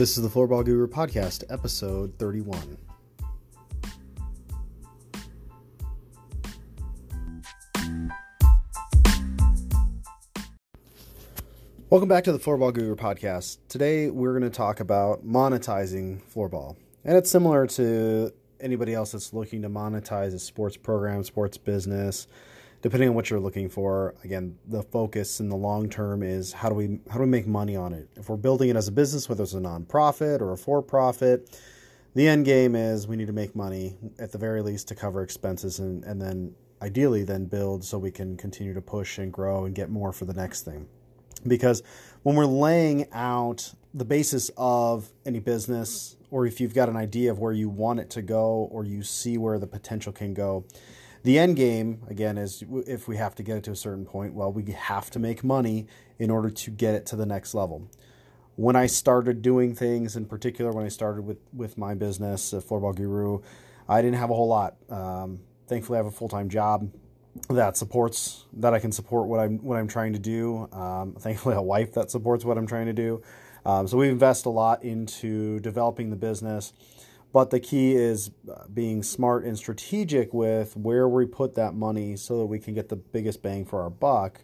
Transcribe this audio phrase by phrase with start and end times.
[0.00, 2.78] This is the Floorball Guru Podcast, episode 31.
[11.90, 13.58] Welcome back to the Floorball Guru Podcast.
[13.68, 16.76] Today we're going to talk about monetizing floorball.
[17.04, 22.26] And it's similar to anybody else that's looking to monetize a sports program, sports business,
[22.82, 24.14] depending on what you're looking for.
[24.24, 27.46] Again, the focus in the long term is how do we how do we make
[27.46, 28.08] money on it?
[28.16, 31.60] If we're building it as a business, whether it's a nonprofit or a for-profit,
[32.14, 35.22] the end game is we need to make money at the very least to cover
[35.22, 39.64] expenses and, and then ideally then build so we can continue to push and grow
[39.64, 40.88] and get more for the next thing.
[41.46, 41.82] Because
[42.22, 47.30] when we're laying out the basis of any business, or if you've got an idea
[47.30, 50.64] of where you want it to go, or you see where the potential can go,
[51.22, 54.34] the end game again is if we have to get it to a certain point,
[54.34, 55.86] well, we have to make money
[56.18, 57.90] in order to get it to the next level.
[58.56, 62.94] When I started doing things, in particular, when I started with with my business, Floorball
[62.94, 63.40] Guru,
[63.88, 64.76] I didn't have a whole lot.
[64.88, 66.90] Um, thankfully, I have a full time job
[67.48, 70.68] that supports that I can support what I'm what I'm trying to do.
[70.72, 73.22] Um, thankfully, a wife that supports what I'm trying to do.
[73.64, 76.72] Um, so we invest a lot into developing the business,
[77.32, 82.16] but the key is uh, being smart and strategic with where we put that money
[82.16, 84.42] so that we can get the biggest bang for our buck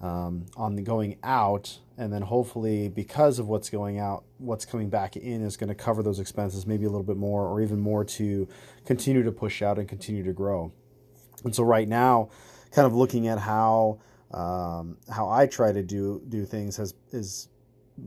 [0.00, 4.88] um, on the going out, and then hopefully because of what's going out, what's coming
[4.88, 7.80] back in is going to cover those expenses, maybe a little bit more, or even
[7.80, 8.46] more to
[8.84, 10.72] continue to push out and continue to grow.
[11.44, 12.30] And so right now,
[12.70, 14.00] kind of looking at how
[14.32, 17.48] um, how I try to do do things has is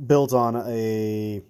[0.06, 1.42] built on a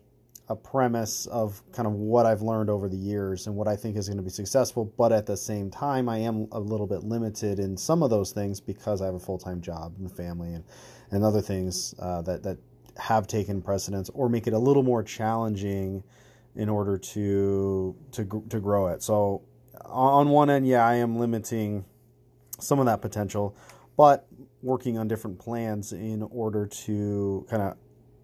[0.51, 3.95] a premise of kind of what I've learned over the years and what I think
[3.95, 4.93] is going to be successful.
[4.97, 8.33] But at the same time, I am a little bit limited in some of those
[8.33, 10.65] things because I have a full time job and family and
[11.09, 12.57] and other things uh, that that
[12.97, 16.03] have taken precedence or make it a little more challenging
[16.55, 19.01] in order to to to grow it.
[19.01, 19.43] So
[19.85, 21.85] on one end, yeah, I am limiting
[22.59, 23.55] some of that potential,
[23.95, 24.27] but
[24.61, 27.77] working on different plans in order to kind of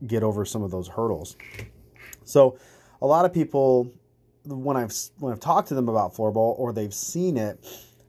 [0.06, 1.38] get over some of those hurdles.
[2.28, 2.58] So,
[3.02, 3.92] a lot of people,
[4.46, 7.66] when I've when I've talked to them about floorball or they've seen it,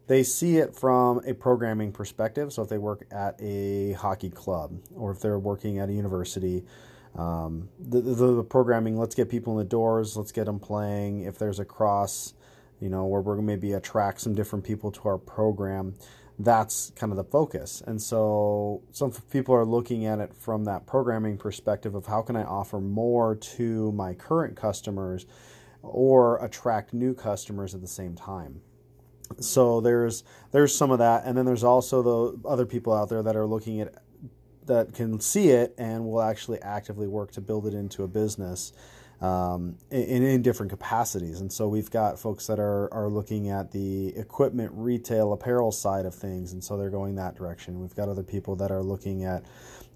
[0.06, 2.52] they see it from a programming perspective.
[2.52, 6.64] So, if they work at a hockey club or if they're working at a university,
[7.16, 11.22] um, the, the, the programming, let's get people in the doors, let's get them playing.
[11.22, 12.34] If there's a cross
[12.80, 15.94] you know, where we're maybe attract some different people to our program.
[16.38, 17.82] That's kind of the focus.
[17.86, 22.36] And so some people are looking at it from that programming perspective of how can
[22.36, 25.26] I offer more to my current customers
[25.82, 28.60] or attract new customers at the same time.
[29.40, 33.22] So there's there's some of that and then there's also the other people out there
[33.22, 33.94] that are looking at
[34.66, 38.72] that can see it and will actually actively work to build it into a business
[39.20, 41.40] um, in, in different capacities.
[41.40, 46.06] And so we've got folks that are, are looking at the equipment, retail, apparel side
[46.06, 47.80] of things, and so they're going that direction.
[47.80, 49.44] We've got other people that are looking at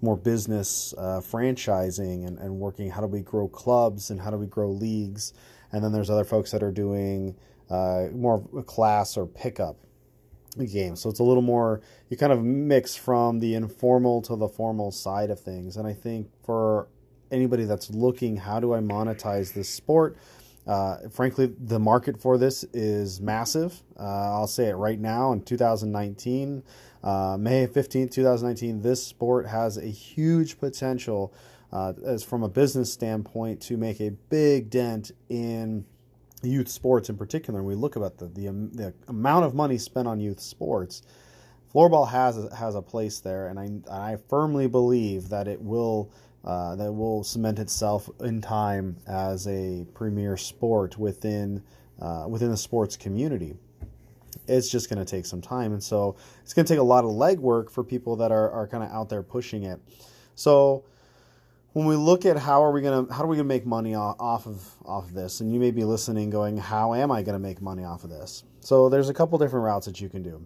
[0.01, 4.37] more business uh, franchising and, and working how do we grow clubs and how do
[4.37, 5.33] we grow leagues.
[5.71, 7.35] And then there's other folks that are doing
[7.69, 9.77] uh, more class or pickup
[10.71, 10.95] game.
[10.95, 14.91] So it's a little more, you kind of mix from the informal to the formal
[14.91, 15.77] side of things.
[15.77, 16.89] And I think for
[17.33, 20.17] anybody that's looking, how do I monetize this sport?
[20.65, 23.81] Uh, frankly, the market for this is massive.
[23.99, 26.63] Uh, I'll say it right now in 2019,
[27.03, 31.33] uh, May 15th, 2019, this sport has a huge potential
[31.73, 35.85] uh, as from a business standpoint to make a big dent in
[36.43, 37.59] youth sports in particular.
[37.59, 41.01] And we look about the, the, the amount of money spent on youth sports.
[41.73, 46.11] Floorball has has a place there, and I I firmly believe that it will
[46.43, 51.63] uh, that will cement itself in time as a premier sport within
[51.99, 53.55] uh, within the sports community.
[54.47, 57.05] It's just going to take some time, and so it's going to take a lot
[57.05, 59.79] of legwork for people that are, are kind of out there pushing it.
[60.35, 60.83] So
[61.71, 63.65] when we look at how are we going to how are we going to make
[63.65, 67.23] money off of off of this, and you may be listening, going, "How am I
[67.23, 70.09] going to make money off of this?" So there's a couple different routes that you
[70.09, 70.45] can do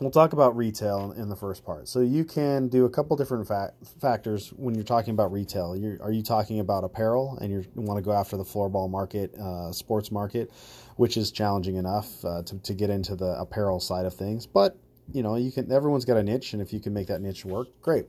[0.00, 1.88] we'll talk about retail in the first part.
[1.88, 5.76] So you can do a couple different fa- factors when you're talking about retail.
[5.76, 9.34] You're, are you talking about apparel and you want to go after the floorball market,
[9.34, 10.50] uh, sports market,
[10.96, 14.46] which is challenging enough uh, to, to get into the apparel side of things.
[14.46, 14.76] But
[15.12, 15.72] you know, you can.
[15.72, 18.04] Everyone's got a niche, and if you can make that niche work, great.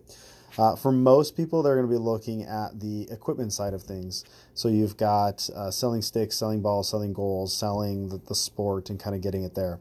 [0.58, 4.26] Uh, for most people, they're going to be looking at the equipment side of things.
[4.54, 9.00] So you've got uh, selling sticks, selling balls, selling goals, selling the, the sport, and
[9.00, 9.80] kind of getting it there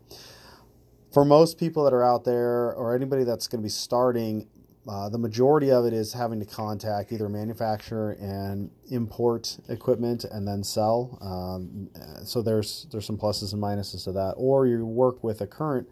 [1.13, 4.47] for most people that are out there or anybody that's going to be starting
[4.89, 10.49] uh, the majority of it is having to contact either manufacturer and import equipment and
[10.49, 11.19] then sell.
[11.21, 11.91] Um,
[12.25, 14.35] so there's there's some pluses and minuses to that.
[14.39, 15.89] Or you work with a current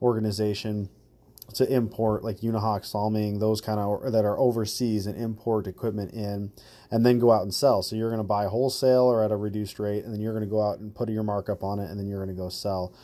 [0.00, 0.88] organization
[1.54, 6.52] to import like Unihoc, Salming, those kind of that are overseas and import equipment in,
[6.92, 7.82] and then go out and sell.
[7.82, 10.44] So you're going to buy wholesale or at a reduced rate, and then you're going
[10.44, 12.50] to go out and put your markup on it, and then you're going to go
[12.50, 12.94] sell.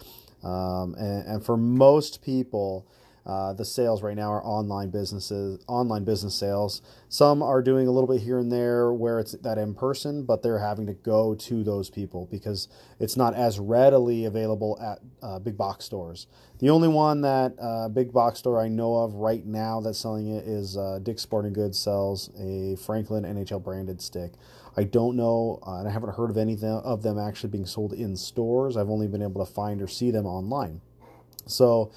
[0.44, 2.86] Um, and, and for most people,
[3.26, 6.82] uh, the sales right now are online businesses, online business sales.
[7.08, 10.42] Some are doing a little bit here and there where it's that in person, but
[10.42, 12.68] they're having to go to those people because
[13.00, 16.26] it's not as readily available at uh, big box stores.
[16.58, 20.28] The only one that uh, big box store I know of right now that's selling
[20.28, 24.32] it is uh, Dick's Sporting Goods sells a Franklin NHL branded stick.
[24.76, 27.92] I don't know, uh, and I haven't heard of anything of them actually being sold
[27.92, 28.76] in stores.
[28.76, 30.80] I've only been able to find or see them online.
[31.46, 31.92] So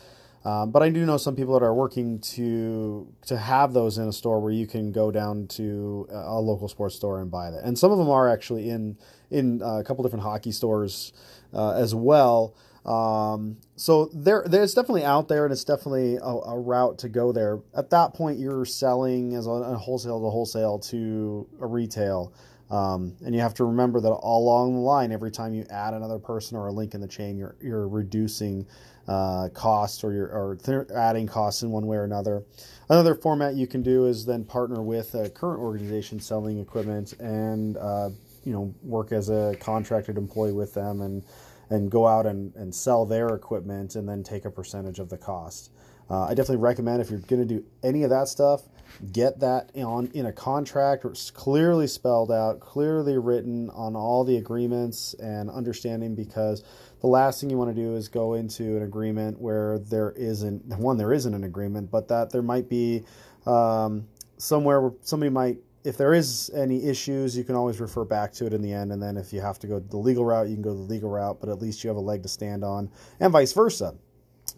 [0.47, 4.07] um, but I do know some people that are working to to have those in
[4.07, 7.65] a store where you can go down to a local sports store and buy that.
[7.65, 8.97] And some of them are actually in
[9.29, 11.12] in uh, a couple different hockey stores
[11.53, 12.56] uh, as well.
[12.85, 17.33] Um, so there, there's definitely out there, and it's definitely a, a, route to go
[17.33, 17.59] there.
[17.75, 22.31] At that point, you're selling as a, a wholesale to wholesale to a retail.
[22.69, 25.93] Um, and you have to remember that all along the line, every time you add
[25.93, 28.67] another person or a link in the chain, you're you're reducing
[29.07, 32.43] uh, cost or you're or th- adding costs in one way or another.
[32.89, 37.77] Another format you can do is then partner with a current organization selling equipment and
[37.77, 38.09] uh,
[38.43, 41.23] you know work as a contracted employee with them and
[41.69, 45.17] and go out and, and sell their equipment and then take a percentage of the
[45.17, 45.71] cost.
[46.09, 48.63] Uh, I definitely recommend if you're going to do any of that stuff,
[49.12, 54.38] get that on in a contract it's clearly spelled out, clearly written on all the
[54.38, 56.63] agreements and understanding because
[57.01, 60.66] the last thing you want to do is go into an agreement where there isn't
[60.78, 63.04] one there isn't an agreement, but that there might be
[63.45, 64.07] um,
[64.38, 68.45] somewhere where somebody might if there is any issues, you can always refer back to
[68.45, 68.92] it in the end.
[68.92, 71.10] And then if you have to go the legal route, you can go the legal
[71.10, 72.92] route, but at least you have a leg to stand on,
[73.22, 73.95] and vice versa.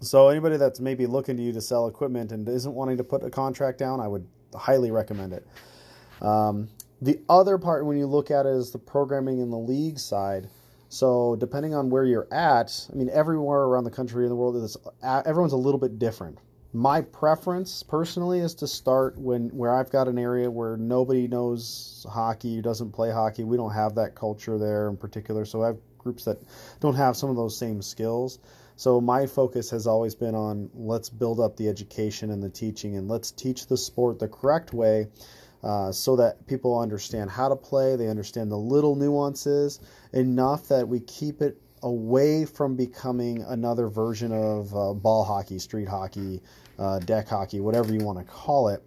[0.01, 3.23] So anybody that's maybe looking to you to sell equipment and isn't wanting to put
[3.23, 4.25] a contract down, I would
[4.55, 5.45] highly recommend it.
[6.21, 6.69] Um,
[7.01, 10.49] the other part, when you look at it, is the programming in the league side.
[10.89, 14.55] So depending on where you're at, I mean, everywhere around the country in the world,
[14.55, 16.39] is everyone's a little bit different.
[16.73, 22.05] My preference personally is to start when where I've got an area where nobody knows
[22.09, 23.43] hockey, doesn't play hockey.
[23.43, 25.45] We don't have that culture there in particular.
[25.45, 26.37] So I have groups that
[26.79, 28.39] don't have some of those same skills.
[28.79, 32.95] So my focus has always been on let's build up the education and the teaching
[32.95, 35.07] and let's teach the sport the correct way
[35.61, 39.81] uh, so that people understand how to play, they understand the little nuances
[40.13, 45.89] enough that we keep it away from becoming another version of uh, ball hockey, street
[45.89, 46.41] hockey,
[46.77, 48.81] uh, deck hockey, whatever you want to call it.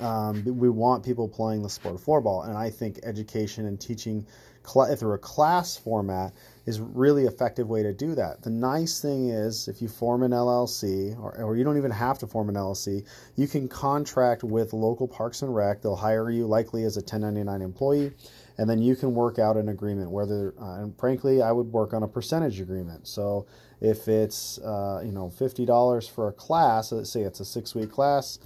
[0.00, 4.26] Um, we want people playing the sport of floorball, and I think education and teaching
[4.66, 6.32] cl- through a class format
[6.66, 8.42] is really effective way to do that.
[8.42, 12.18] The nice thing is if you form an LLC or, or you don't even have
[12.18, 13.04] to form an LLC,
[13.36, 15.82] you can contract with local parks and rec.
[15.82, 18.12] They'll hire you likely as a 1099 employee
[18.58, 21.94] and then you can work out an agreement whether uh, and frankly I would work
[21.94, 23.06] on a percentage agreement.
[23.06, 23.46] So
[23.80, 27.90] if it's uh, you know $50 for a class, let's say it's a 6 week
[27.90, 28.38] class,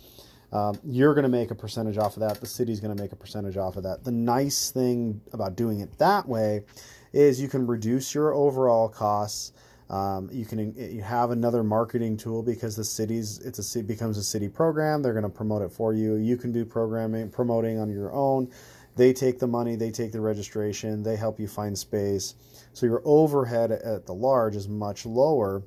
[0.52, 2.40] um, you're going to make a percentage off of that.
[2.40, 4.04] The city's going to make a percentage off of that.
[4.04, 6.64] The nice thing about doing it that way
[7.12, 9.52] is you can reduce your overall costs.
[9.88, 14.16] Um, you can you have another marketing tool because the cities it's a it becomes
[14.16, 15.02] a city program.
[15.02, 16.14] They're going to promote it for you.
[16.14, 18.50] You can do programming promoting on your own.
[18.94, 22.34] They take the money, they take the registration, they help you find space.
[22.74, 25.62] So your overhead at the large is much lower.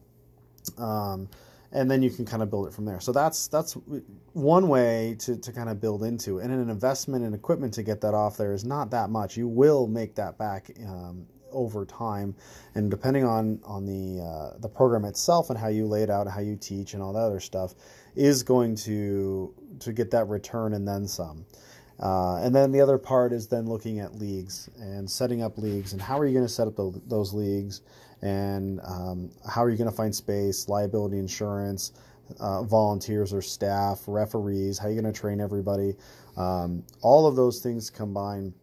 [0.77, 1.29] Um,
[1.75, 3.01] and then you can kind of build it from there.
[3.01, 3.73] So that's that's
[4.31, 6.39] one way to, to kind of build into.
[6.39, 9.35] And an investment in equipment to get that off there is not that much.
[9.35, 12.33] You will make that back um, over time,
[12.75, 16.27] and depending on on the uh, the program itself and how you lay it out,
[16.29, 17.75] how you teach, and all that other stuff,
[18.15, 21.45] is going to to get that return and then some.
[21.99, 25.93] Uh, and then the other part is then looking at leagues and setting up leagues
[25.93, 27.79] and how are you going to set up the, those leagues
[28.21, 31.91] and um, how are you going to find space, liability insurance,
[32.39, 35.95] uh, volunteers or staff, referees, how are you going to train everybody.
[36.37, 38.53] Um, all of those things combined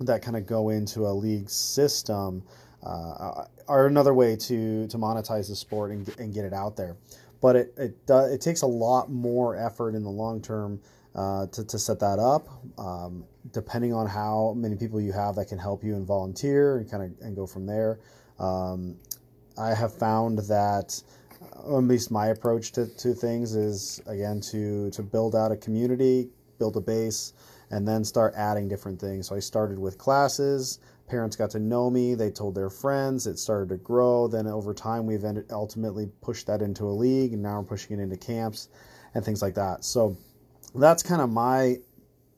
[0.00, 2.42] that kind of go into a league system
[2.84, 6.96] uh, are another way to to monetize the sport and, and get it out there.
[7.40, 10.80] But it it it takes a lot more effort in the long term
[11.14, 12.48] uh, to to set that up.
[12.78, 16.90] Um, depending on how many people you have that can help you and volunteer and
[16.90, 17.98] kind of and go from there.
[18.42, 18.96] Um,
[19.56, 21.02] I have found that
[21.56, 26.28] at least my approach to, to things is again to to build out a community,
[26.58, 27.34] build a base,
[27.70, 29.28] and then start adding different things.
[29.28, 30.80] So I started with classes.
[31.08, 32.14] Parents got to know me.
[32.14, 33.26] They told their friends.
[33.26, 34.28] It started to grow.
[34.28, 37.98] Then over time, we've ended, ultimately pushed that into a league, and now we're pushing
[37.98, 38.68] it into camps
[39.14, 39.84] and things like that.
[39.84, 40.16] So
[40.74, 41.76] that's kind of my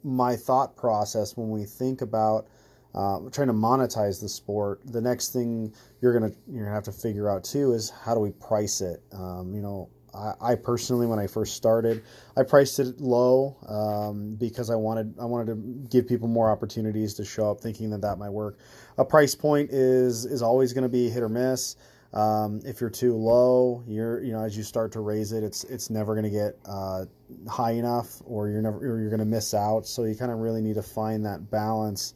[0.02, 2.46] my thought process when we think about
[2.94, 4.80] uh, trying to monetize the sport.
[4.84, 8.20] The next thing you're gonna you're gonna have to figure out too is how do
[8.20, 9.02] we price it.
[9.12, 12.02] Um, you know, I, I, personally, when I first started,
[12.36, 17.14] I priced it low um, because I wanted I wanted to give people more opportunities
[17.14, 18.58] to show up, thinking that that might work.
[18.98, 21.76] A price point is is always going to be hit or miss.
[22.12, 25.64] Um, if you're too low, you're you know as you start to raise it, it's
[25.64, 27.06] it's never going to get uh,
[27.48, 29.86] high enough, or you're never or you're going to miss out.
[29.86, 32.14] So you kind of really need to find that balance.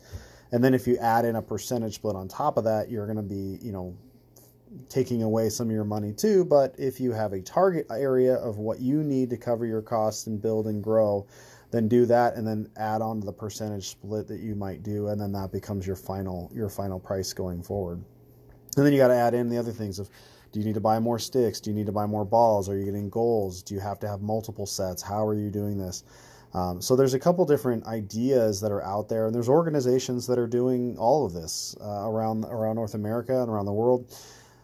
[0.52, 3.16] And then if you add in a percentage split on top of that, you're going
[3.16, 3.96] to be you know
[4.88, 6.44] taking away some of your money too.
[6.44, 10.26] But if you have a target area of what you need to cover your costs
[10.26, 11.26] and build and grow,
[11.70, 15.08] then do that and then add on to the percentage split that you might do,
[15.08, 18.02] and then that becomes your final your final price going forward.
[18.76, 20.08] And then you got to add in the other things of
[20.52, 21.60] do you need to buy more sticks?
[21.60, 22.68] Do you need to buy more balls?
[22.68, 23.62] Are you getting goals?
[23.62, 25.02] Do you have to have multiple sets?
[25.02, 26.04] How are you doing this?
[26.54, 30.38] Um, so there's a couple different ideas that are out there, and there's organizations that
[30.38, 34.10] are doing all of this uh, around around North America and around the world.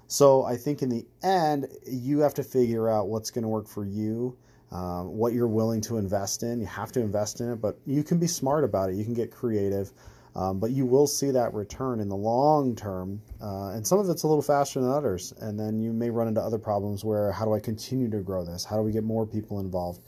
[0.07, 3.67] So I think in the end, you have to figure out what's going to work
[3.67, 4.37] for you,
[4.71, 6.61] um, what you're willing to invest in.
[6.61, 8.97] You have to invest in it, but you can be smart about it.
[8.97, 9.93] You can get creative,
[10.35, 13.21] um, but you will see that return in the long term.
[13.43, 15.33] Uh, and some of it's a little faster than others.
[15.39, 18.45] And then you may run into other problems where how do I continue to grow
[18.45, 18.65] this?
[18.65, 20.01] How do we get more people involved?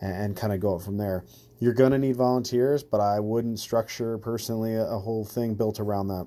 [0.00, 1.24] And, and kind of go up from there.
[1.60, 5.80] You're going to need volunteers, but I wouldn't structure personally a, a whole thing built
[5.80, 6.26] around that.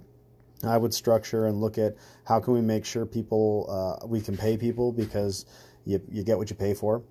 [0.64, 4.38] I would structure and look at how can we make sure people uh, we can
[4.38, 5.46] pay people because
[5.86, 7.02] you you get what you pay for.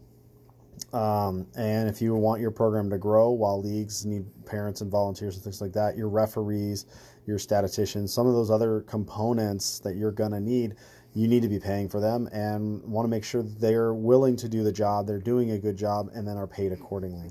[0.92, 5.34] Um, and if you want your program to grow, while leagues need parents and volunteers
[5.34, 6.86] and things like that, your referees,
[7.26, 10.74] your statisticians, some of those other components that you're gonna need,
[11.14, 14.48] you need to be paying for them and want to make sure they're willing to
[14.48, 17.30] do the job, they're doing a good job, and then are paid accordingly.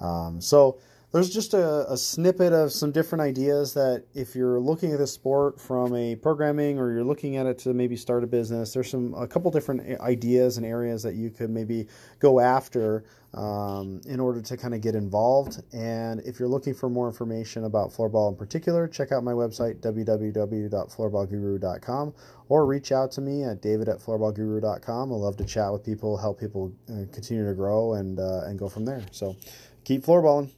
[0.00, 0.78] Um, so
[1.14, 5.12] there's just a, a, snippet of some different ideas that if you're looking at this
[5.12, 8.90] sport from a programming or you're looking at it to maybe start a business there's
[8.90, 11.86] some a couple different ideas and areas that you could maybe
[12.18, 13.04] go after
[13.34, 15.62] um, in order to kind of get involved.
[15.72, 19.80] And if you're looking for more information about floorball in particular check out my website
[19.80, 22.14] www.floorballguru.com
[22.48, 26.16] or reach out to me at david at floorballguru.com i love to chat with people
[26.16, 29.04] help people uh, continue to grow and uh, and go from there.
[29.12, 29.36] So
[29.84, 30.50] keep floorballing